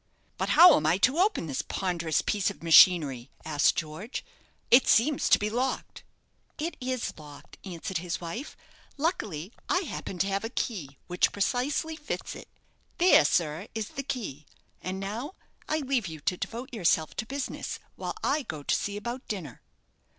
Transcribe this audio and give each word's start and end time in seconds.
"But 0.35 0.49
how 0.57 0.75
am 0.77 0.87
I 0.87 0.97
to 0.97 1.19
open 1.19 1.45
this 1.45 1.61
ponderous 1.61 2.23
piece 2.23 2.49
of 2.49 2.63
machinery?" 2.63 3.29
asked 3.45 3.75
George. 3.75 4.25
"It 4.71 4.87
seems 4.87 5.29
to 5.29 5.37
be 5.37 5.47
locked." 5.47 6.03
"It 6.57 6.75
is 6.81 7.13
locked," 7.19 7.59
answered 7.63 7.99
his 7.99 8.19
wife. 8.19 8.57
"Luckily 8.97 9.53
I 9.69 9.81
happen 9.81 10.17
to 10.17 10.27
have 10.27 10.43
a 10.43 10.49
key 10.49 10.97
which 11.05 11.31
precisely 11.31 11.95
fits 11.95 12.35
it. 12.35 12.47
There, 12.97 13.23
sir, 13.23 13.67
is 13.75 13.89
the 13.89 14.01
key; 14.01 14.47
and 14.81 14.99
now 14.99 15.35
I 15.69 15.77
leave 15.81 16.07
you 16.07 16.19
to 16.21 16.35
devote 16.35 16.73
yourself 16.73 17.15
to 17.17 17.25
business, 17.27 17.77
while 17.95 18.15
I 18.23 18.41
go 18.41 18.63
to 18.63 18.75
see 18.75 18.97
about 18.97 19.27
dinner." 19.27 19.61